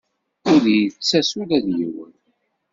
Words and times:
Ur 0.51 0.59
d-yettas 0.65 1.29
ula 1.41 1.57
d 1.65 1.67
yiwen. 1.77 2.13